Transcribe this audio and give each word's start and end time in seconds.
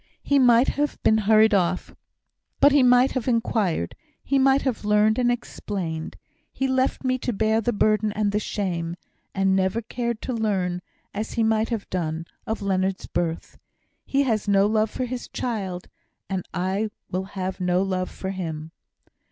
He 0.23 0.39
might 0.39 0.69
have 0.69 0.97
been 1.03 1.19
hurried 1.29 1.53
off, 1.53 1.93
but 2.59 2.71
he 2.71 2.81
might 2.81 3.11
have 3.11 3.27
inquired 3.27 3.95
he 4.23 4.39
might 4.39 4.63
have 4.63 4.83
learnt, 4.83 5.19
and 5.19 5.31
explained. 5.31 6.17
He 6.51 6.67
left 6.67 7.03
me 7.03 7.19
to 7.19 7.31
bear 7.31 7.61
the 7.61 7.71
burden 7.71 8.11
and 8.13 8.31
the 8.31 8.39
shame; 8.39 8.95
and 9.35 9.55
never 9.55 9.79
cared 9.79 10.19
to 10.23 10.33
learn, 10.33 10.81
as 11.13 11.33
he 11.33 11.43
might 11.43 11.69
have 11.69 11.87
done, 11.91 12.25
of 12.47 12.63
Leonard's 12.63 13.05
birth. 13.05 13.59
He 14.03 14.23
has 14.23 14.47
no 14.47 14.65
love 14.65 14.89
for 14.89 15.05
his 15.05 15.27
child, 15.27 15.87
and 16.27 16.47
I 16.51 16.89
will 17.11 17.25
have 17.25 17.61
no 17.61 17.83
love 17.83 18.09
for 18.09 18.31
him." 18.31 18.71